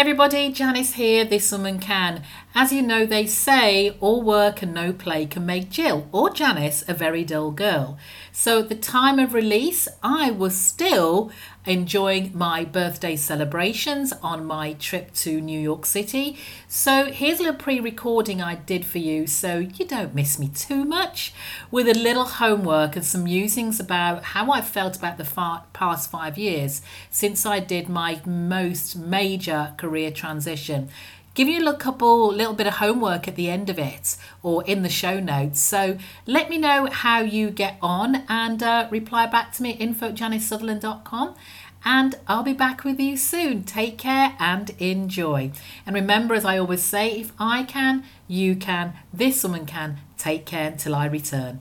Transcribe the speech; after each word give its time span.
Everybody, 0.00 0.52
Janice 0.52 0.92
here, 0.92 1.24
This 1.24 1.50
Woman 1.50 1.80
Can. 1.80 2.22
As 2.60 2.72
you 2.72 2.82
know, 2.82 3.06
they 3.06 3.24
say 3.24 3.96
all 4.00 4.20
work 4.20 4.62
and 4.62 4.74
no 4.74 4.92
play 4.92 5.26
can 5.26 5.46
make 5.46 5.70
Jill 5.70 6.08
or 6.10 6.28
Janice 6.28 6.82
a 6.88 6.92
very 6.92 7.22
dull 7.22 7.52
girl. 7.52 7.96
So 8.32 8.58
at 8.58 8.68
the 8.68 8.74
time 8.74 9.20
of 9.20 9.32
release, 9.32 9.86
I 10.02 10.32
was 10.32 10.56
still 10.56 11.30
enjoying 11.64 12.32
my 12.34 12.64
birthday 12.64 13.14
celebrations 13.14 14.12
on 14.24 14.44
my 14.44 14.72
trip 14.72 15.12
to 15.12 15.40
New 15.40 15.60
York 15.60 15.86
City. 15.86 16.36
So 16.66 17.12
here's 17.12 17.38
a 17.38 17.44
little 17.44 17.60
pre 17.60 17.78
recording 17.78 18.42
I 18.42 18.56
did 18.56 18.84
for 18.84 18.98
you 18.98 19.28
so 19.28 19.58
you 19.58 19.86
don't 19.86 20.14
miss 20.14 20.36
me 20.36 20.48
too 20.48 20.84
much 20.84 21.32
with 21.70 21.86
a 21.88 21.94
little 21.94 22.24
homework 22.24 22.96
and 22.96 23.04
some 23.04 23.22
musings 23.22 23.78
about 23.78 24.24
how 24.24 24.50
I 24.50 24.62
felt 24.62 24.96
about 24.96 25.16
the 25.16 25.24
far, 25.24 25.64
past 25.72 26.10
five 26.10 26.36
years 26.36 26.82
since 27.08 27.46
I 27.46 27.60
did 27.60 27.88
my 27.88 28.20
most 28.26 28.96
major 28.96 29.74
career 29.76 30.10
transition 30.10 30.88
give 31.38 31.46
you 31.46 31.68
a 31.68 31.76
couple 31.76 32.32
little 32.34 32.52
bit 32.52 32.66
of 32.66 32.74
homework 32.74 33.28
at 33.28 33.36
the 33.36 33.48
end 33.48 33.70
of 33.70 33.78
it 33.78 34.16
or 34.42 34.64
in 34.64 34.82
the 34.82 34.88
show 34.88 35.20
notes. 35.20 35.60
So 35.60 35.96
let 36.26 36.50
me 36.50 36.58
know 36.58 36.88
how 36.90 37.20
you 37.20 37.50
get 37.50 37.78
on 37.80 38.24
and 38.28 38.60
uh, 38.60 38.88
reply 38.90 39.26
back 39.26 39.52
to 39.52 39.62
me 39.62 39.70
info 39.70 40.10
at 40.10 41.36
and 41.84 42.16
I'll 42.26 42.42
be 42.42 42.54
back 42.54 42.82
with 42.82 42.98
you 42.98 43.16
soon. 43.16 43.62
Take 43.62 43.98
care 43.98 44.34
and 44.40 44.70
enjoy. 44.80 45.52
And 45.86 45.94
remember, 45.94 46.34
as 46.34 46.44
I 46.44 46.58
always 46.58 46.82
say, 46.82 47.12
if 47.20 47.30
I 47.38 47.62
can, 47.62 48.02
you 48.26 48.56
can, 48.56 48.94
this 49.14 49.44
woman 49.44 49.64
can. 49.64 49.98
Take 50.16 50.44
care 50.44 50.72
until 50.72 50.96
I 50.96 51.06
return. 51.06 51.60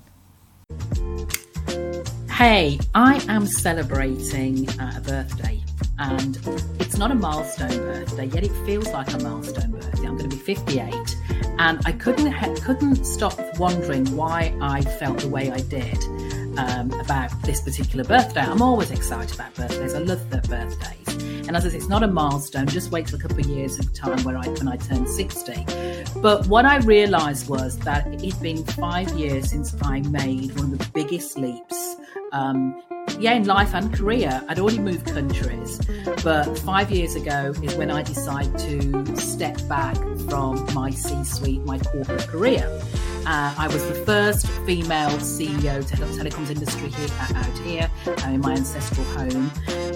Hey, 2.32 2.80
I 2.96 3.24
am 3.30 3.46
celebrating 3.46 4.68
uh, 4.80 4.94
a 4.98 5.02
birthday 5.02 5.67
and 6.00 6.38
it's 6.80 6.98
not 6.98 7.12
a 7.12 7.16
milestone 7.16 7.78
birthday 7.78 8.26
yet. 8.26 8.44
It 8.44 8.52
feels 8.66 8.88
like 8.88 9.12
a 9.14 9.20
milestone 9.20 9.72
birthday. 9.72 10.08
I'm 10.08 10.18
going 10.18 10.30
to 10.30 10.36
be 10.36 10.42
58 10.42 10.94
and 11.60 11.80
i 11.86 11.92
couldn't 11.92 12.32
couldn't 12.62 13.04
stop 13.04 13.38
wondering 13.60 14.06
why 14.16 14.56
i 14.62 14.82
felt 14.82 15.20
the 15.20 15.28
way 15.28 15.52
i 15.52 15.60
did 15.62 15.98
um, 16.58 16.92
about 17.00 17.30
this 17.44 17.62
particular 17.62 18.04
birthday. 18.04 18.42
I'm 18.42 18.64
always 18.64 18.90
excited 18.90 19.36
about 19.36 19.54
birthdays. 19.54 19.94
I 19.94 20.00
love 20.00 20.28
their 20.32 20.42
birthdays. 20.42 21.08
And 21.48 21.56
as 21.56 21.66
i 21.66 21.70
it's 21.70 21.88
not 21.88 22.02
a 22.02 22.08
milestone. 22.08 22.68
Just 22.68 22.92
wait 22.92 23.06
till 23.06 23.20
a 23.20 23.22
couple 23.22 23.40
of 23.40 23.46
years 23.46 23.78
of 23.80 23.94
time 23.94 24.24
where 24.24 24.38
i 24.38 24.48
when 24.48 24.68
i 24.68 24.76
turn 24.78 25.06
60 25.06 25.66
but 26.22 26.48
what 26.48 26.66
i 26.66 26.78
realized 26.78 27.48
was 27.48 27.78
that 27.80 28.08
it's 28.24 28.38
been 28.38 28.64
five 28.66 29.10
years 29.12 29.52
since 29.52 29.76
i 29.84 30.00
made 30.02 30.52
one 30.60 30.74
of 30.74 30.80
the 30.80 30.90
biggest 30.94 31.38
leaps 31.38 31.96
um, 32.34 32.82
yeah, 33.20 33.34
in 33.34 33.46
life 33.46 33.74
and 33.74 33.94
career. 33.94 34.44
I'd 34.48 34.60
already 34.60 34.80
moved 34.80 35.08
countries, 35.08 35.80
but 36.24 36.58
five 36.60 36.92
years 36.92 37.16
ago 37.16 37.54
is 37.64 37.76
when 37.76 37.90
I 37.90 38.04
decided 38.04 38.58
to 38.60 39.16
step 39.18 39.60
back 39.68 39.96
from 40.30 40.66
my 40.74 40.92
C 40.92 41.24
suite, 41.24 41.64
my 41.64 41.80
corporate 41.80 42.28
career. 42.28 42.66
Uh, 43.26 43.54
I 43.58 43.68
was 43.68 43.86
the 43.88 43.96
first 44.06 44.48
female 44.66 45.10
CEO 45.18 45.86
to 45.86 45.96
head 45.96 46.02
up 46.02 46.10
telecoms 46.16 46.50
industry 46.50 46.90
here 46.90 47.10
out 47.20 47.58
here 47.60 47.92
uh, 48.08 48.30
in 48.30 48.40
my 48.40 48.54
ancestral 48.54 49.06
home, 49.08 49.52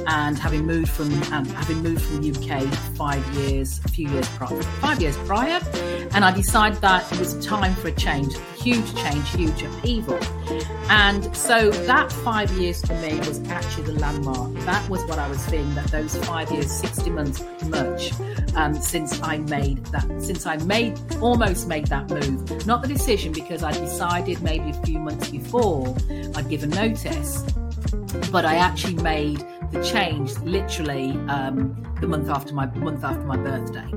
and 0.08 0.38
having 0.38 0.66
moved 0.66 0.90
from 0.90 1.12
um, 1.34 1.46
having 1.46 1.82
moved 1.82 2.02
from 2.02 2.22
the 2.22 2.32
UK 2.32 2.64
five 2.96 3.26
years, 3.34 3.80
a 3.86 3.88
few 3.88 4.08
years 4.10 4.28
prior, 4.30 4.62
five 4.82 5.02
years 5.02 5.18
prior, 5.20 5.60
and 6.14 6.26
I 6.26 6.32
decided 6.32 6.82
that 6.82 7.12
it 7.12 7.20
was 7.20 7.44
time 7.46 7.76
for 7.76 7.90
a 7.90 7.92
change, 7.92 8.36
huge 8.58 8.96
change, 8.96 9.30
huge 9.30 9.64
upheaval. 9.64 10.20
And 10.90 11.36
so 11.36 11.72
that 11.72 12.12
five 12.12 12.52
years 12.52 12.84
for 12.86 12.94
me 12.96 13.18
was 13.20 13.42
actually 13.50 13.84
the 13.84 13.94
landmark. 13.94 14.54
That 14.66 14.88
was 14.90 15.04
what 15.06 15.20
I 15.20 15.28
was 15.28 15.46
feeling. 15.48 15.74
That 15.76 15.88
those 15.88 16.16
five 16.26 16.52
years, 16.52 16.72
sixty 16.72 17.10
months, 17.10 17.44
much, 17.66 18.12
um, 18.56 18.76
since 18.76 19.22
I 19.22 19.38
made 19.38 19.86
that, 19.88 20.06
since 20.22 20.46
I 20.46 20.58
made 20.58 21.00
almost 21.22 21.68
made 21.68 21.88
that 21.88 22.10
move. 22.10 22.66
Not 22.66 22.82
the 22.82 22.88
decision 22.88 23.32
because 23.32 23.64
I 23.64 23.72
decided 23.72 24.42
maybe 24.42 24.72
a 24.72 24.86
few 24.86 25.00
months 25.00 25.30
before 25.30 25.96
I'd 26.36 26.50
given 26.50 26.70
notice, 26.72 27.44
but 28.32 28.46
I 28.46 28.56
actually 28.56 28.96
made 28.96 29.46
the 29.72 29.84
change 29.84 30.38
literally 30.40 31.12
um, 31.28 31.82
the 32.02 32.08
month 32.08 32.30
after 32.30 32.54
my 32.54 32.66
month 32.66 33.04
after 33.04 33.24
my 33.24 33.38
birthday. 33.38 33.88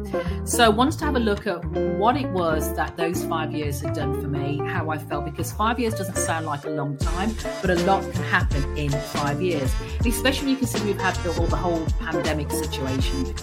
So 0.44 0.64
I 0.64 0.68
wanted 0.68 0.98
to 1.00 1.04
have 1.06 1.16
a 1.16 1.20
look 1.20 1.46
at 1.46 1.64
what 1.64 2.16
it 2.16 2.28
was 2.30 2.74
that 2.76 2.96
those 2.96 3.24
five 3.24 3.52
years 3.52 3.80
had 3.80 3.94
done 3.94 4.20
for 4.20 4.28
me, 4.28 4.58
how 4.58 4.90
I 4.90 4.98
felt, 4.98 5.24
because 5.24 5.52
five 5.52 5.80
years 5.80 5.94
doesn't 5.94 6.16
sound 6.16 6.46
like 6.46 6.64
a 6.64 6.70
long 6.70 6.96
time, 6.98 7.34
but 7.60 7.70
a 7.70 7.76
lot 7.84 8.02
can 8.12 8.22
happen 8.24 8.76
in 8.76 8.90
five 8.90 9.42
years, 9.42 9.72
especially 10.06 10.46
when 10.46 10.50
you 10.50 10.56
consider 10.58 10.84
we've 10.84 11.00
had 11.00 11.14
the, 11.16 11.30
all 11.40 11.46
the 11.46 11.56
whole 11.56 11.84
pandemic 11.98 12.50
situation 12.50 13.34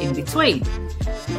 in 0.00 0.14
between. 0.14 0.64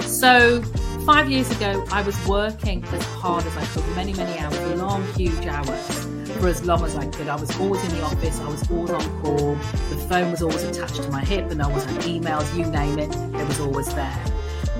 So 0.02 0.64
five 1.06 1.30
years 1.30 1.50
ago, 1.52 1.86
I 1.92 2.02
was 2.02 2.16
working 2.28 2.84
as 2.86 3.04
hard 3.06 3.46
as 3.46 3.58
I 3.58 3.66
could, 3.66 3.96
many, 3.96 4.14
many 4.14 4.38
hours, 4.40 4.80
long, 4.80 5.06
huge 5.14 5.46
hours 5.46 6.06
for 6.40 6.48
as 6.48 6.66
long 6.66 6.84
as 6.84 6.96
I 6.96 7.06
could. 7.08 7.28
I 7.28 7.36
was 7.36 7.58
always 7.60 7.84
in 7.84 7.98
the 7.98 8.04
office, 8.04 8.40
I 8.40 8.48
was 8.48 8.70
always 8.72 8.92
on 8.92 9.22
call, 9.22 9.56
the 9.56 10.06
phone 10.08 10.32
was 10.32 10.42
always 10.42 10.64
attached 10.64 10.96
to 10.96 11.10
my 11.10 11.24
hip, 11.24 11.52
and 11.52 11.62
I 11.62 11.68
was 11.68 11.86
on 11.88 11.96
emails, 12.04 12.56
you 12.58 12.66
name 12.66 13.00
it, 13.00 13.14
it 13.40 13.48
was 13.48 13.60
always 13.60 13.94
there. 13.94 14.26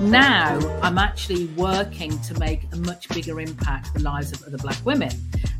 Now 0.00 0.58
I'm 0.82 0.98
actually 0.98 1.46
working 1.48 2.18
to 2.20 2.38
make 2.38 2.62
a 2.72 2.76
much 2.76 3.08
bigger 3.10 3.40
impact 3.40 3.92
the 3.92 4.00
lives 4.00 4.32
of 4.32 4.42
other 4.44 4.58
black 4.58 4.78
women. 4.84 5.10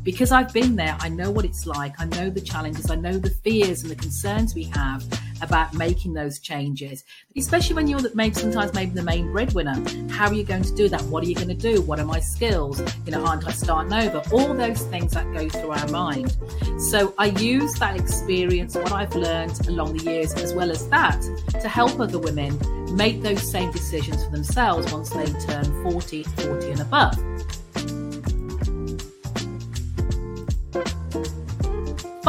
Because 0.03 0.31
I've 0.31 0.51
been 0.51 0.75
there, 0.75 0.97
I 0.99 1.09
know 1.09 1.29
what 1.29 1.45
it's 1.45 1.67
like, 1.67 1.93
I 1.99 2.05
know 2.05 2.29
the 2.31 2.41
challenges, 2.41 2.89
I 2.89 2.95
know 2.95 3.19
the 3.19 3.29
fears 3.29 3.83
and 3.83 3.91
the 3.91 3.95
concerns 3.95 4.55
we 4.55 4.63
have 4.63 5.03
about 5.41 5.73
making 5.73 6.13
those 6.13 6.39
changes, 6.39 7.03
especially 7.35 7.75
when 7.75 7.87
you're 7.87 8.01
maybe 8.13 8.35
sometimes 8.35 8.73
maybe 8.73 8.91
the 8.91 9.03
main 9.03 9.31
breadwinner. 9.31 9.75
How 10.09 10.27
are 10.27 10.33
you 10.33 10.43
going 10.43 10.63
to 10.63 10.73
do 10.73 10.89
that? 10.89 11.01
What 11.03 11.23
are 11.23 11.27
you 11.27 11.35
going 11.35 11.47
to 11.47 11.53
do? 11.53 11.81
What 11.81 11.99
are 11.99 12.05
my 12.05 12.19
skills? 12.19 12.81
You 13.05 13.11
know, 13.11 13.25
aren't 13.25 13.47
I 13.47 13.51
starting 13.51 13.93
over? 13.93 14.21
All 14.31 14.53
those 14.53 14.81
things 14.83 15.13
that 15.13 15.31
go 15.33 15.49
through 15.49 15.71
our 15.71 15.87
mind. 15.89 16.37
So 16.79 17.13
I 17.17 17.27
use 17.27 17.73
that 17.75 17.99
experience, 17.99 18.75
what 18.75 18.91
I've 18.91 19.15
learned 19.15 19.67
along 19.67 19.97
the 19.97 20.03
years, 20.03 20.33
as 20.33 20.53
well 20.53 20.71
as 20.71 20.87
that, 20.89 21.21
to 21.61 21.67
help 21.67 21.99
other 21.99 22.19
women 22.19 22.57
make 22.95 23.21
those 23.21 23.49
same 23.49 23.71
decisions 23.71 24.23
for 24.23 24.31
themselves 24.31 24.91
once 24.91 25.09
they 25.09 25.25
turn 25.25 25.65
40, 25.83 26.23
40 26.23 26.71
and 26.71 26.81
above. 26.81 27.17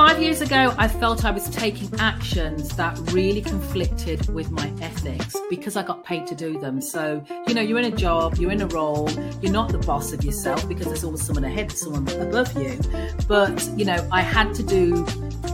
Five 0.04 0.20
years 0.20 0.40
ago, 0.40 0.74
I 0.78 0.88
felt 0.88 1.24
I 1.24 1.30
was 1.30 1.48
taking 1.48 1.88
actions 2.00 2.70
that 2.70 2.98
really 3.12 3.40
conflicted 3.40 4.28
with 4.34 4.50
my 4.50 4.66
ethics 4.80 5.36
because 5.48 5.76
I 5.76 5.84
got 5.84 6.04
paid 6.04 6.26
to 6.26 6.34
do 6.34 6.58
them. 6.58 6.80
So, 6.80 7.24
you 7.46 7.54
know, 7.54 7.60
you're 7.60 7.78
in 7.78 7.84
a 7.84 7.96
job, 7.96 8.36
you're 8.36 8.50
in 8.50 8.60
a 8.62 8.66
role, 8.66 9.08
you're 9.40 9.52
not 9.52 9.70
the 9.70 9.78
boss 9.78 10.12
of 10.12 10.24
yourself 10.24 10.68
because 10.68 10.86
there's 10.86 11.04
always 11.04 11.22
someone 11.22 11.44
ahead, 11.44 11.70
someone 11.70 12.08
above 12.20 12.52
you. 12.60 12.80
But, 13.28 13.64
you 13.76 13.84
know, 13.84 14.08
I 14.10 14.22
had 14.22 14.52
to 14.54 14.64
do, 14.64 15.06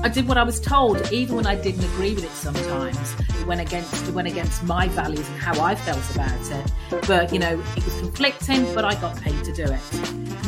I 0.02 0.08
did 0.08 0.28
what 0.28 0.38
I 0.38 0.44
was 0.44 0.60
told, 0.60 1.12
even 1.12 1.36
when 1.36 1.46
I 1.46 1.54
didn't 1.54 1.84
agree 1.84 2.14
with 2.14 2.24
it 2.24 2.30
sometimes. 2.30 3.14
It 3.40 3.46
went 3.46 3.60
against, 3.60 4.06
it 4.06 4.14
went 4.14 4.28
against 4.28 4.62
my 4.64 4.88
values 4.88 5.28
and 5.28 5.38
how 5.40 5.60
I 5.62 5.74
felt 5.74 6.02
about 6.14 6.50
it. 6.50 7.06
But, 7.06 7.32
you 7.32 7.38
know, 7.38 7.60
it 7.76 7.84
was 7.84 7.94
conflicting, 7.98 8.72
but 8.74 8.84
I 8.84 8.94
got 9.00 9.20
paid 9.20 9.42
to 9.44 9.52
do 9.52 9.64
it. 9.64 9.80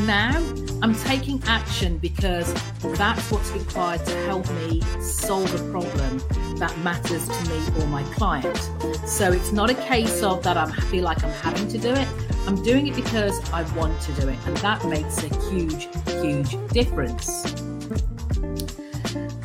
Now, 0.06 0.36
I'm 0.82 0.94
taking 0.94 1.42
action 1.46 1.98
because 1.98 2.52
that's 2.82 3.30
what's 3.30 3.50
required 3.50 4.04
to 4.06 4.16
help 4.26 4.50
me 4.52 4.82
solve 5.00 5.52
a 5.54 5.70
problem 5.70 6.22
that 6.56 6.76
matters 6.78 7.26
to 7.26 7.50
me 7.50 7.82
or 7.82 7.86
my 7.88 8.02
client. 8.14 8.70
So 9.06 9.32
it's 9.32 9.52
not 9.52 9.68
a 9.68 9.74
case 9.74 10.22
of 10.22 10.42
that 10.44 10.56
I 10.56 10.70
feel 10.90 11.04
like 11.04 11.22
I'm 11.24 11.30
having 11.42 11.68
to 11.68 11.78
do 11.78 11.92
it. 11.92 12.08
I'm 12.46 12.62
doing 12.62 12.86
it 12.86 12.96
because 12.96 13.38
I 13.52 13.62
want 13.76 14.00
to 14.02 14.12
do 14.12 14.28
it, 14.28 14.38
and 14.46 14.56
that 14.58 14.84
makes 14.86 15.22
a 15.22 15.50
huge, 15.50 15.88
huge 16.06 16.56
difference. 16.68 17.69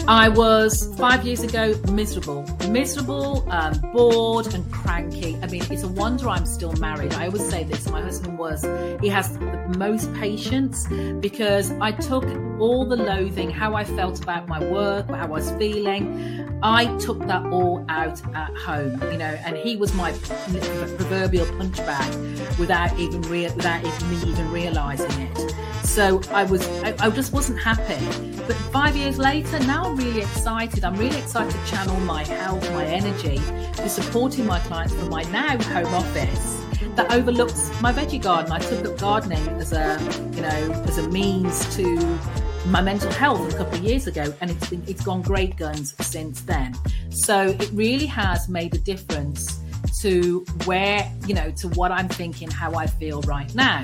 I 0.07 0.29
was 0.29 0.93
five 0.97 1.25
years 1.25 1.41
ago 1.41 1.73
miserable, 1.91 2.45
miserable, 2.69 3.43
um, 3.51 3.79
bored, 3.91 4.53
and 4.53 4.71
cranky. 4.71 5.35
I 5.41 5.47
mean, 5.47 5.63
it's 5.71 5.81
a 5.81 5.87
wonder 5.87 6.29
I'm 6.29 6.45
still 6.45 6.73
married. 6.73 7.15
I 7.15 7.25
always 7.25 7.49
say 7.49 7.63
this. 7.63 7.89
My 7.89 8.01
husband 8.01 8.37
was, 8.37 8.61
he 9.01 9.07
has 9.07 9.35
the 9.35 9.39
most 9.79 10.13
patience 10.13 10.87
because 11.21 11.71
I 11.81 11.91
took 11.91 12.23
all 12.59 12.85
the 12.85 12.97
loathing, 12.97 13.49
how 13.49 13.73
I 13.73 13.83
felt 13.83 14.21
about 14.21 14.47
my 14.47 14.59
work, 14.59 15.07
how 15.09 15.23
I 15.23 15.25
was 15.25 15.49
feeling. 15.53 16.59
I 16.61 16.95
took 16.97 17.25
that 17.25 17.43
all 17.47 17.83
out 17.89 18.21
at 18.35 18.55
home, 18.57 19.01
you 19.11 19.17
know, 19.17 19.25
and 19.43 19.57
he 19.57 19.75
was 19.75 19.91
my 19.95 20.11
proverbial 20.11 21.47
punch 21.57 21.77
bag 21.77 22.59
without 22.59 22.97
even 22.99 23.23
rea- 23.23 23.51
without 23.55 23.83
me 23.83 24.17
even 24.29 24.51
realizing 24.51 25.11
it. 25.19 25.55
So 25.83 26.21
I 26.31 26.43
was, 26.43 26.67
I, 26.83 26.95
I, 26.99 27.09
just 27.09 27.33
wasn't 27.33 27.59
happy. 27.59 28.34
But 28.47 28.55
five 28.71 28.95
years 28.95 29.17
later, 29.17 29.59
now 29.59 29.85
I'm 29.85 29.95
really 29.95 30.21
excited. 30.21 30.83
I'm 30.83 30.95
really 30.95 31.17
excited 31.17 31.51
to 31.51 31.65
channel 31.65 31.99
my 32.01 32.23
health, 32.23 32.61
my 32.71 32.85
energy 32.85 33.37
to 33.37 33.89
supporting 33.89 34.45
my 34.45 34.59
clients 34.59 34.93
from 34.93 35.09
my 35.09 35.23
now 35.23 35.57
home 35.63 35.93
office 35.93 36.63
that 36.95 37.11
overlooks 37.11 37.71
my 37.81 37.91
veggie 37.91 38.21
garden. 38.21 38.51
I 38.51 38.59
took 38.59 38.85
up 38.85 38.97
gardening 38.99 39.45
as 39.59 39.73
a, 39.73 39.99
you 40.35 40.41
know, 40.41 40.83
as 40.87 40.97
a 40.97 41.07
means 41.09 41.75
to 41.75 42.19
my 42.67 42.81
mental 42.81 43.11
health 43.11 43.53
a 43.53 43.57
couple 43.57 43.79
of 43.79 43.83
years 43.83 44.07
ago, 44.07 44.33
and 44.41 44.51
it's 44.51 44.69
been, 44.69 44.83
it's 44.87 45.03
gone 45.03 45.21
great 45.21 45.57
guns 45.57 45.95
since 46.05 46.41
then. 46.41 46.75
So 47.09 47.49
it 47.49 47.69
really 47.73 48.07
has 48.07 48.47
made 48.47 48.75
a 48.75 48.79
difference 48.79 49.59
to 50.01 50.45
where, 50.65 51.11
you 51.27 51.33
know, 51.33 51.51
to 51.51 51.67
what 51.69 51.91
I'm 51.91 52.09
thinking, 52.09 52.49
how 52.49 52.73
I 52.75 52.87
feel 52.87 53.21
right 53.21 53.53
now. 53.55 53.83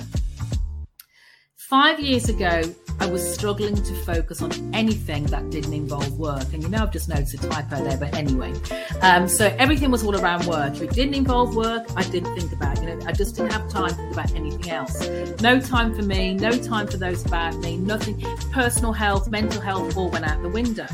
Five 1.71 2.01
years 2.01 2.27
ago, 2.27 2.63
I 2.99 3.05
was 3.05 3.33
struggling 3.33 3.75
to 3.75 3.95
focus 4.03 4.41
on 4.41 4.51
anything 4.75 5.23
that 5.27 5.49
didn't 5.51 5.71
involve 5.71 6.19
work. 6.19 6.51
And 6.51 6.61
you 6.61 6.67
know, 6.67 6.79
I've 6.79 6.91
just 6.91 7.07
noticed 7.07 7.33
a 7.33 7.47
typo 7.47 7.81
there, 7.81 7.95
but 7.95 8.13
anyway. 8.13 8.53
Um, 9.01 9.25
so 9.25 9.55
everything 9.57 9.89
was 9.89 10.03
all 10.03 10.13
around 10.19 10.45
work. 10.47 10.75
If 10.75 10.81
it 10.81 10.91
didn't 10.91 11.13
involve 11.13 11.55
work, 11.55 11.87
I 11.95 12.03
didn't 12.03 12.35
think 12.37 12.51
about 12.51 12.77
it. 12.77 12.83
You 12.83 12.95
know, 12.97 13.05
I 13.07 13.13
just 13.13 13.37
didn't 13.37 13.53
have 13.53 13.69
time 13.69 13.91
to 13.91 13.95
think 13.95 14.11
about 14.11 14.35
anything 14.35 14.69
else. 14.69 15.07
No 15.39 15.61
time 15.61 15.95
for 15.95 16.01
me, 16.01 16.33
no 16.33 16.51
time 16.51 16.87
for 16.87 16.97
those 16.97 17.25
about 17.25 17.55
me, 17.59 17.77
nothing. 17.77 18.19
Personal 18.51 18.91
health, 18.91 19.29
mental 19.29 19.61
health 19.61 19.95
all 19.95 20.09
went 20.09 20.25
out 20.25 20.41
the 20.41 20.49
window. 20.49 20.87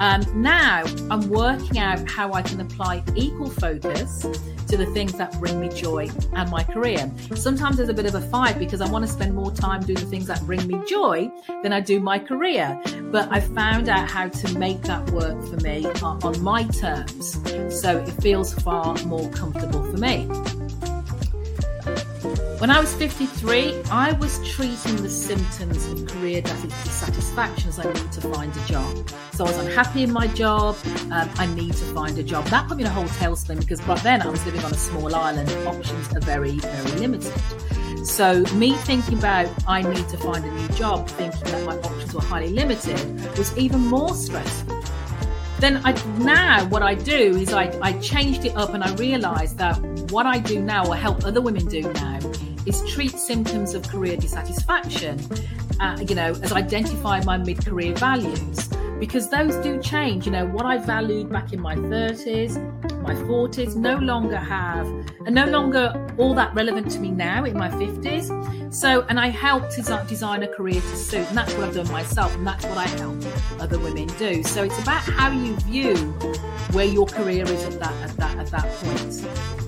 Um, 0.00 0.22
now 0.34 0.82
I'm 1.10 1.28
working 1.28 1.78
out 1.78 2.08
how 2.08 2.32
I 2.32 2.40
can 2.40 2.62
apply 2.62 3.04
equal 3.16 3.50
focus 3.50 4.24
to 4.68 4.76
the 4.76 4.86
things 4.86 5.12
that 5.14 5.32
bring 5.38 5.60
me 5.60 5.68
joy 5.68 6.08
and 6.32 6.50
my 6.50 6.62
career. 6.62 7.10
Sometimes 7.34 7.76
there's 7.76 7.88
a 7.88 7.94
bit 7.94 8.06
of 8.06 8.14
a 8.14 8.20
fight 8.20 8.58
because 8.58 8.80
I 8.80 8.90
want 8.90 9.06
to 9.06 9.10
spend 9.10 9.34
more 9.34 9.50
time 9.50 9.82
doing 9.82 9.98
the 9.98 10.06
things 10.06 10.26
that 10.26 10.40
bring 10.42 10.66
me 10.66 10.80
joy 10.86 11.30
than 11.62 11.72
I 11.72 11.80
do 11.80 12.00
my 12.00 12.18
career. 12.18 12.80
But 13.12 13.30
I 13.30 13.40
found 13.40 13.88
out 13.88 14.10
how 14.10 14.28
to 14.28 14.58
make 14.58 14.82
that 14.82 15.08
work 15.10 15.42
for 15.46 15.56
me 15.56 15.86
on 16.02 16.42
my 16.42 16.64
terms. 16.64 17.40
So 17.80 17.98
it 17.98 18.12
feels 18.22 18.54
far 18.54 18.96
more 19.04 19.28
comfortable 19.30 19.84
for 19.84 19.98
me. 19.98 20.28
When 22.66 22.74
I 22.74 22.80
was 22.80 22.92
53, 22.96 23.84
I 23.92 24.10
was 24.14 24.44
treating 24.44 24.96
the 24.96 25.08
symptoms 25.08 25.86
of 25.86 26.04
career 26.08 26.42
dissatisfaction 26.42 27.68
as 27.68 27.78
I 27.78 27.84
need 27.84 28.10
to 28.10 28.20
find 28.22 28.52
a 28.56 28.66
job. 28.66 29.08
So 29.34 29.44
I 29.44 29.50
was 29.50 29.58
unhappy 29.58 30.02
in 30.02 30.12
my 30.12 30.26
job. 30.26 30.76
Um, 31.12 31.30
I 31.36 31.46
need 31.54 31.74
to 31.74 31.84
find 31.94 32.18
a 32.18 32.24
job. 32.24 32.44
That 32.46 32.66
put 32.66 32.78
me 32.78 32.82
in 32.82 32.88
a 32.88 32.92
whole 32.92 33.04
tailspin 33.04 33.60
because 33.60 33.80
by 33.82 33.94
then 33.98 34.20
I 34.20 34.26
was 34.26 34.44
living 34.44 34.64
on 34.64 34.72
a 34.72 34.76
small 34.76 35.14
island. 35.14 35.48
Options 35.64 36.12
are 36.16 36.20
very, 36.22 36.58
very 36.58 36.90
limited. 36.98 37.32
So 38.04 38.42
me 38.54 38.72
thinking 38.78 39.18
about 39.18 39.48
I 39.68 39.82
need 39.82 40.08
to 40.08 40.16
find 40.16 40.44
a 40.44 40.50
new 40.50 40.68
job, 40.70 41.08
thinking 41.10 41.44
that 41.44 41.64
my 41.64 41.76
options 41.76 42.14
were 42.14 42.20
highly 42.20 42.48
limited, 42.48 42.98
was 43.38 43.56
even 43.56 43.78
more 43.78 44.12
stressful 44.12 44.82
then 45.58 45.80
I 45.86 45.92
now 46.18 46.68
what 46.68 46.82
I 46.82 46.94
do 46.94 47.14
is 47.14 47.54
I, 47.54 47.74
I 47.80 47.94
changed 48.00 48.44
it 48.44 48.54
up 48.56 48.74
and 48.74 48.84
I 48.84 48.94
realized 48.96 49.56
that 49.56 49.80
what 50.10 50.26
I 50.26 50.38
do 50.38 50.60
now 50.60 50.86
or 50.86 50.94
help 50.94 51.24
other 51.24 51.40
women 51.40 51.64
do 51.64 51.80
now 51.94 52.20
is 52.66 52.82
treat 52.92 53.12
symptoms 53.12 53.74
of 53.74 53.88
career 53.88 54.16
dissatisfaction, 54.16 55.20
uh, 55.80 55.98
you 56.08 56.14
know, 56.14 56.32
as 56.42 56.52
identify 56.52 57.20
my 57.22 57.36
mid-career 57.36 57.94
values 57.94 58.68
because 58.98 59.28
those 59.28 59.54
do 59.56 59.80
change. 59.80 60.26
You 60.26 60.32
know, 60.32 60.46
what 60.46 60.66
I 60.66 60.78
valued 60.78 61.30
back 61.30 61.52
in 61.52 61.60
my 61.60 61.76
30s, 61.76 62.56
my 63.02 63.14
40s, 63.14 63.76
no 63.76 63.96
longer 63.96 64.38
have, 64.38 64.86
and 65.26 65.34
no 65.34 65.44
longer 65.46 66.14
all 66.18 66.34
that 66.34 66.54
relevant 66.54 66.90
to 66.92 66.98
me 66.98 67.10
now 67.10 67.44
in 67.44 67.56
my 67.56 67.68
50s. 67.68 68.72
So, 68.72 69.02
and 69.08 69.18
I 69.20 69.28
help 69.28 69.70
design 69.74 70.42
a 70.42 70.48
career 70.48 70.80
to 70.80 70.96
suit, 70.96 71.26
and 71.28 71.36
that's 71.36 71.52
what 71.54 71.64
I've 71.68 71.74
done 71.74 71.90
myself, 71.90 72.34
and 72.34 72.46
that's 72.46 72.64
what 72.66 72.78
I 72.78 72.86
help 72.86 73.16
other 73.60 73.78
women 73.78 74.06
do. 74.18 74.42
So 74.42 74.64
it's 74.64 74.78
about 74.78 75.02
how 75.02 75.30
you 75.30 75.56
view 75.60 75.94
where 76.72 76.86
your 76.86 77.06
career 77.06 77.44
is 77.44 77.64
at 77.64 77.78
that 77.80 78.10
at 78.10 78.16
that 78.16 78.38
at 78.38 78.46
that 78.48 78.72
point. 78.80 79.65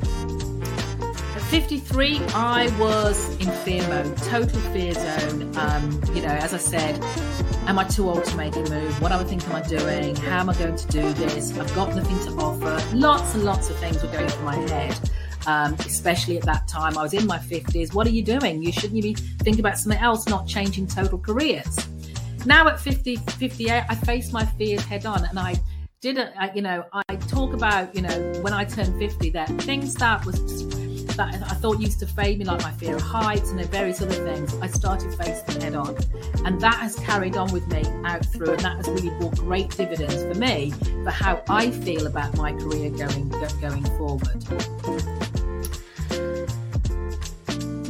53, 1.48 2.18
I 2.34 2.68
was 2.78 3.34
in 3.36 3.50
fear 3.64 3.82
mode, 3.88 4.14
total 4.18 4.60
fear 4.70 4.92
zone. 4.92 5.56
Um, 5.56 5.98
you 6.14 6.20
know, 6.20 6.28
as 6.28 6.52
I 6.52 6.58
said, 6.58 7.02
am 7.66 7.78
I 7.78 7.84
too 7.84 8.06
old 8.06 8.24
to 8.26 8.36
make 8.36 8.54
a 8.54 8.60
move? 8.60 9.00
What 9.00 9.12
other 9.12 9.24
things 9.24 9.46
am 9.46 9.56
I 9.56 9.62
doing? 9.62 10.14
How 10.16 10.40
am 10.40 10.50
I 10.50 10.54
going 10.54 10.76
to 10.76 10.86
do 10.88 11.10
this? 11.14 11.56
I've 11.56 11.74
got 11.74 11.96
nothing 11.96 12.18
to 12.26 12.42
offer. 12.42 12.94
Lots 12.94 13.34
and 13.34 13.44
lots 13.44 13.70
of 13.70 13.76
things 13.76 14.02
were 14.02 14.12
going 14.12 14.28
through 14.28 14.44
my 14.44 14.56
head. 14.56 15.10
Um, 15.46 15.72
especially 15.80 16.36
at 16.36 16.44
that 16.44 16.68
time, 16.68 16.98
I 16.98 17.02
was 17.02 17.14
in 17.14 17.26
my 17.26 17.38
50s. 17.38 17.94
What 17.94 18.06
are 18.06 18.10
you 18.10 18.22
doing? 18.22 18.62
You 18.62 18.70
shouldn't 18.70 19.00
be 19.00 19.14
thinking 19.14 19.60
about 19.60 19.78
something 19.78 20.00
else, 20.02 20.28
not 20.28 20.46
changing 20.46 20.86
total 20.86 21.18
careers. 21.18 21.78
Now 22.44 22.68
at 22.68 22.78
50, 22.78 23.16
58, 23.16 23.84
I 23.88 23.94
face 23.94 24.34
my 24.34 24.44
fears 24.44 24.84
head 24.84 25.06
on 25.06 25.24
and 25.24 25.38
I 25.38 25.54
didn't, 26.02 26.30
you 26.54 26.60
know, 26.60 26.84
I 26.92 27.16
talk 27.16 27.54
about, 27.54 27.94
you 27.94 28.02
know, 28.02 28.32
when 28.42 28.52
I 28.52 28.64
turned 28.64 28.98
50, 28.98 29.30
that 29.30 29.48
things 29.62 29.94
that 29.94 30.26
was 30.26 30.38
that 31.18 31.34
I 31.34 31.54
thought 31.54 31.80
used 31.80 31.98
to 32.00 32.06
fade 32.06 32.38
me, 32.38 32.44
like 32.44 32.62
my 32.62 32.70
fear 32.72 32.96
of 32.96 33.02
heights 33.02 33.50
and 33.50 33.60
various 33.66 34.00
other 34.00 34.14
things, 34.14 34.54
I 34.62 34.68
started 34.68 35.12
facing 35.14 35.60
head 35.60 35.74
on. 35.74 35.96
And 36.44 36.60
that 36.60 36.76
has 36.76 36.96
carried 37.00 37.36
on 37.36 37.52
with 37.52 37.66
me 37.68 37.82
out 38.04 38.24
through, 38.24 38.52
and 38.52 38.60
that 38.60 38.76
has 38.76 38.88
really 38.88 39.10
brought 39.18 39.36
great 39.36 39.76
dividends 39.76 40.22
for 40.22 40.34
me 40.34 40.72
for 41.02 41.10
how 41.10 41.42
I 41.48 41.70
feel 41.70 42.06
about 42.06 42.36
my 42.36 42.52
career 42.52 42.90
going 42.90 43.28
going 43.60 43.84
forward 43.98 45.27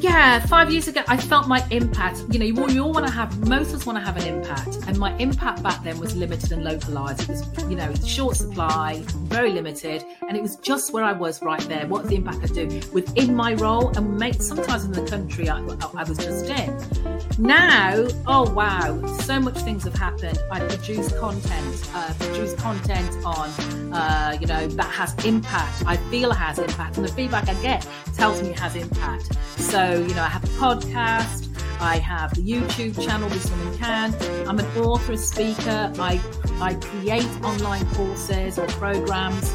yeah, 0.09 0.41
five 0.47 0.71
years 0.71 0.89
ago, 0.89 1.03
I 1.07 1.17
felt 1.17 1.47
my 1.49 1.65
impact. 1.71 2.25
You 2.31 2.39
know, 2.39 2.47
you, 2.47 2.83
all 2.83 2.93
want 2.93 3.07
to 3.07 3.13
have, 3.13 3.47
most 3.47 3.69
of 3.69 3.81
us 3.81 3.87
want 3.87 3.99
to 3.99 4.05
have 4.05 4.17
an 4.17 4.27
impact. 4.27 4.79
And 4.87 4.99
my 4.99 5.15
impact 5.19 5.63
back 5.63 5.83
then 5.85 5.99
was 5.99 6.17
limited 6.17 6.51
and 6.53 6.65
localized. 6.65 7.23
It 7.23 7.29
was, 7.29 7.43
you 7.71 7.77
know, 7.77 7.93
short 8.07 8.37
supply, 8.37 9.03
very 9.37 9.53
limited. 9.53 10.05
And 10.27 10.37
it 10.37 10.43
was 10.43 10.57
just 10.57 10.93
where 10.93 11.05
I 11.05 11.13
was 11.13 11.43
right 11.43 11.61
there. 11.69 11.87
What 11.87 12.09
the 12.09 12.17
impact 12.17 12.39
I 12.43 12.47
do 12.47 12.81
within 12.93 13.35
my 13.35 13.55
role 13.55 13.89
and 13.97 14.17
make, 14.19 14.41
sometimes 14.41 14.85
in 14.85 14.93
the 14.93 15.05
country 15.07 15.51
I, 15.51 15.59
I 15.59 16.05
was 16.05 16.17
just 16.19 16.47
in. 16.47 16.69
Now, 17.39 18.09
oh 18.27 18.51
wow, 18.53 19.07
so 19.19 19.39
much 19.39 19.59
things 19.59 19.85
have 19.85 19.95
happened. 19.95 20.39
I 20.51 20.61
produce 20.61 21.13
content, 21.19 21.91
uh, 21.95 22.15
produce 22.19 22.55
content 22.55 23.25
on, 23.25 23.51
uh, 23.93 24.37
you 24.41 24.47
know, 24.47 24.67
that 24.67 24.91
has 24.91 25.15
impact. 25.25 25.85
I 25.87 25.97
feel 26.11 26.31
it 26.31 26.37
has 26.37 26.59
impact. 26.59 26.97
And 26.97 27.07
the 27.07 27.13
feedback 27.13 27.49
I 27.49 27.55
get 27.63 27.87
tells 28.19 28.43
me 28.43 28.51
it 28.51 28.59
has 28.59 28.75
impact. 28.75 29.39
So, 29.59 30.05
you 30.07 30.15
know, 30.15 30.23
I 30.23 30.29
have 30.29 30.43
a 30.43 30.49
podcast. 30.49 31.49
I 31.81 31.99
have 31.99 32.35
the 32.35 32.43
YouTube 32.43 33.01
channel, 33.01 33.29
This 33.29 33.49
Woman 33.49 33.79
Can. 33.79 34.13
I'm 34.49 34.59
an 34.59 34.67
author, 34.79 35.13
a 35.13 35.17
speaker. 35.17 35.93
I, 35.99 36.21
I 36.61 36.75
create 36.75 37.29
online 37.45 37.87
courses 37.95 38.59
or 38.59 38.67
programs. 38.67 39.53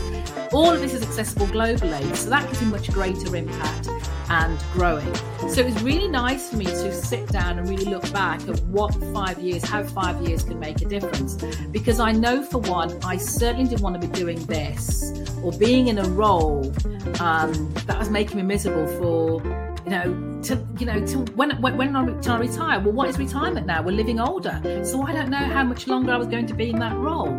All 0.54 0.71
of 0.71 0.80
this 0.80 0.94
is 0.94 1.04
accessible 1.04 1.48
globally, 1.48 2.15
so 2.15 2.30
that 2.30 2.48
gives 2.48 2.62
me 2.62 2.68
much 2.69 2.89
greater 2.94 3.36
impact 3.36 3.89
and 4.33 4.57
growing. 4.74 5.13
So 5.47 5.62
it 5.62 5.65
was 5.65 5.83
really 5.83 6.07
nice 6.07 6.50
for 6.50 6.57
me 6.57 6.65
to 6.65 6.91
sit 6.91 7.27
down 7.27 7.59
and 7.59 7.69
really 7.69 7.85
look 7.85 8.12
back 8.12 8.41
at 8.47 8.59
what 8.63 8.91
five 9.13 9.38
years, 9.39 9.63
how 9.63 9.83
five 9.83 10.27
years 10.27 10.44
can 10.44 10.59
make 10.59 10.81
a 10.81 10.85
difference. 10.85 11.35
Because 11.71 12.00
I 12.00 12.12
know 12.12 12.41
for 12.44 12.57
one, 12.57 13.00
I 13.03 13.17
certainly 13.17 13.69
didn't 13.69 13.81
want 13.81 14.01
to 14.01 14.08
be 14.08 14.12
doing 14.13 14.43
this 14.46 15.13
or 15.43 15.51
being 15.51 15.88
in 15.88 16.00
a 16.00 16.08
role 16.10 16.74
um, 17.19 17.74
that 17.86 18.00
was 18.00 18.10
making 18.10 18.38
me 18.38 18.43
miserable 18.43 18.88
for 18.98 19.63
you 19.86 19.91
know, 19.91 20.41
to 20.43 20.65
you 20.79 20.86
know, 20.86 21.05
to 21.05 21.17
when 21.34 21.51
when 21.62 21.75
when 21.77 21.96
I, 21.96 22.01
I 22.01 22.38
retire. 22.39 22.79
Well, 22.79 22.93
what 22.93 23.10
is 23.10 23.19
retirement 23.19 23.67
now? 23.67 23.84
We're 23.84 23.91
living 23.91 24.19
older, 24.19 24.62
so 24.86 25.03
I 25.03 25.12
don't 25.12 25.29
know 25.29 25.46
how 25.58 25.63
much 25.63 25.88
longer 25.88 26.13
I 26.13 26.17
was 26.17 26.27
going 26.27 26.48
to 26.48 26.53
be 26.53 26.69
in 26.69 26.79
that 26.79 26.96
role. 26.96 27.34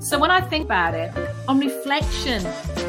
So 0.00 0.18
when 0.18 0.30
I 0.30 0.40
think 0.40 0.64
about 0.64 0.94
it, 0.94 1.12
on 1.48 1.60
reflection, 1.60 2.42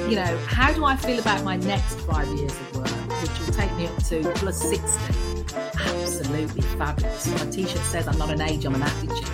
you 0.09 0.15
know, 0.15 0.37
how 0.47 0.73
do 0.73 0.83
I 0.83 0.95
feel 0.97 1.19
about 1.19 1.43
my 1.43 1.55
next 1.55 1.99
five 2.01 2.27
years 2.29 2.51
of 2.51 2.75
work, 2.75 3.04
which 3.21 3.39
will 3.39 3.53
take 3.53 3.73
me 3.75 3.87
up 3.87 4.03
to 4.05 4.21
plus 4.35 4.61
sixty? 4.61 5.55
Absolutely 5.55 6.61
fabulous. 6.77 7.27
My 7.27 7.51
T-shirt 7.51 7.81
says 7.83 8.07
I'm 8.07 8.17
not 8.17 8.29
an 8.29 8.41
age, 8.41 8.65
I'm 8.65 8.75
an 8.75 8.83
attitude. 8.83 9.29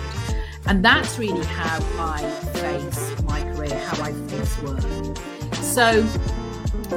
And 0.66 0.84
that's 0.84 1.18
really 1.18 1.44
how 1.44 1.78
I 1.98 2.22
face 2.52 3.22
my 3.24 3.40
career, 3.54 3.78
how 3.78 4.02
I 4.02 4.12
face 4.12 4.62
work. 4.62 5.16
So 5.56 6.06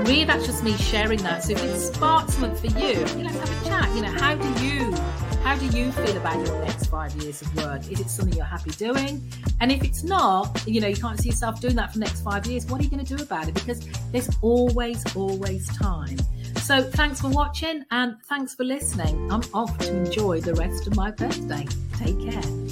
really 0.03 0.25
that's 0.25 0.45
just 0.45 0.63
me 0.63 0.73
sharing 0.73 1.19
that 1.23 1.43
so 1.43 1.53
if 1.53 1.63
it 1.63 1.79
sparks 1.79 2.33
something 2.33 2.69
for 2.69 2.79
you 2.79 2.99
let's 3.23 3.37
have 3.37 3.61
a 3.61 3.65
chat 3.65 3.95
you 3.95 4.01
know 4.01 4.11
how 4.11 4.35
do 4.35 4.65
you 4.65 4.91
how 5.41 5.55
do 5.55 5.65
you 5.67 5.91
feel 5.91 6.17
about 6.17 6.45
your 6.45 6.65
next 6.65 6.87
five 6.87 7.15
years 7.15 7.41
of 7.41 7.55
work 7.55 7.89
is 7.89 8.01
it 8.01 8.09
something 8.09 8.35
you're 8.35 8.45
happy 8.45 8.71
doing 8.71 9.25
and 9.61 9.71
if 9.71 9.83
it's 9.83 10.03
not 10.03 10.61
you 10.67 10.81
know 10.81 10.87
you 10.87 10.97
can't 10.97 11.19
see 11.19 11.29
yourself 11.29 11.61
doing 11.61 11.75
that 11.75 11.93
for 11.93 11.99
the 11.99 12.05
next 12.05 12.21
five 12.21 12.45
years 12.45 12.65
what 12.65 12.81
are 12.81 12.83
you 12.83 12.89
going 12.89 13.03
to 13.03 13.15
do 13.15 13.23
about 13.23 13.47
it 13.47 13.53
because 13.53 13.87
there's 14.11 14.29
always 14.41 15.03
always 15.15 15.65
time 15.77 16.17
so 16.65 16.81
thanks 16.81 17.21
for 17.21 17.29
watching 17.29 17.85
and 17.91 18.17
thanks 18.23 18.55
for 18.55 18.63
listening. 18.63 19.31
I'm 19.31 19.43
off 19.53 19.77
to 19.77 19.95
enjoy 19.95 20.41
the 20.41 20.55
rest 20.55 20.87
of 20.87 20.95
my 20.95 21.11
birthday. 21.11 21.67
Take 21.93 22.19
care 22.19 22.64